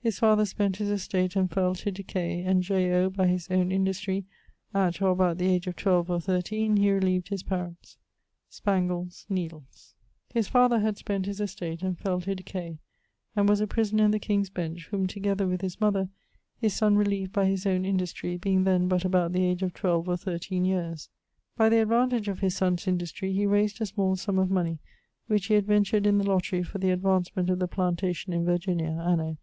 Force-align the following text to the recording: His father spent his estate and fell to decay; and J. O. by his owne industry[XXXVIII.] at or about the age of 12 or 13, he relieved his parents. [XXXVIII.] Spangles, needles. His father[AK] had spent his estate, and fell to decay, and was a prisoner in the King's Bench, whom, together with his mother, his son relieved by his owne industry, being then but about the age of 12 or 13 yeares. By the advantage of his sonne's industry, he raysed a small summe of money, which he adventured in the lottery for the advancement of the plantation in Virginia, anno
His 0.00 0.18
father 0.18 0.46
spent 0.46 0.78
his 0.78 0.90
estate 0.90 1.36
and 1.36 1.48
fell 1.48 1.76
to 1.76 1.92
decay; 1.92 2.42
and 2.42 2.60
J. 2.60 2.92
O. 2.92 3.08
by 3.08 3.28
his 3.28 3.46
owne 3.52 3.70
industry[XXXVIII.] 3.70 4.24
at 4.74 5.00
or 5.00 5.10
about 5.10 5.38
the 5.38 5.46
age 5.46 5.68
of 5.68 5.76
12 5.76 6.10
or 6.10 6.20
13, 6.20 6.76
he 6.76 6.90
relieved 6.90 7.28
his 7.28 7.44
parents. 7.44 7.96
[XXXVIII.] 8.48 8.50
Spangles, 8.50 9.26
needles. 9.28 9.94
His 10.34 10.48
father[AK] 10.50 10.82
had 10.82 10.96
spent 10.98 11.26
his 11.26 11.40
estate, 11.40 11.82
and 11.82 11.96
fell 11.96 12.20
to 12.22 12.34
decay, 12.34 12.80
and 13.36 13.48
was 13.48 13.60
a 13.60 13.68
prisoner 13.68 14.06
in 14.06 14.10
the 14.10 14.18
King's 14.18 14.50
Bench, 14.50 14.88
whom, 14.88 15.06
together 15.06 15.46
with 15.46 15.60
his 15.60 15.80
mother, 15.80 16.08
his 16.58 16.74
son 16.74 16.96
relieved 16.96 17.32
by 17.32 17.46
his 17.46 17.64
owne 17.64 17.84
industry, 17.84 18.36
being 18.36 18.64
then 18.64 18.88
but 18.88 19.04
about 19.04 19.32
the 19.32 19.44
age 19.44 19.62
of 19.62 19.72
12 19.72 20.08
or 20.08 20.16
13 20.16 20.64
yeares. 20.64 21.10
By 21.56 21.68
the 21.68 21.80
advantage 21.80 22.26
of 22.26 22.40
his 22.40 22.56
sonne's 22.56 22.88
industry, 22.88 23.32
he 23.32 23.46
raysed 23.46 23.80
a 23.80 23.86
small 23.86 24.16
summe 24.16 24.40
of 24.40 24.50
money, 24.50 24.80
which 25.28 25.46
he 25.46 25.54
adventured 25.54 26.08
in 26.08 26.18
the 26.18 26.26
lottery 26.28 26.64
for 26.64 26.78
the 26.78 26.90
advancement 26.90 27.48
of 27.50 27.60
the 27.60 27.68
plantation 27.68 28.32
in 28.32 28.44
Virginia, 28.44 29.00
anno 29.06 29.36